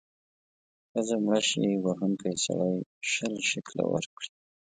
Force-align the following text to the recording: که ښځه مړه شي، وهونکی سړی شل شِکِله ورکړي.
که 0.91 0.99
ښځه 1.01 1.15
مړه 1.23 1.41
شي، 1.49 1.65
وهونکی 1.85 2.31
سړی 2.45 2.73
شل 3.11 3.33
شِکِله 3.51 3.83
ورکړي. 3.89 4.29